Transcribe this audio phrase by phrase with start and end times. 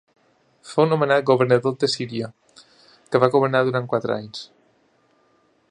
[0.69, 2.31] Fou nomenat governador de Síria,
[3.13, 4.45] que va governar durant quatre anys.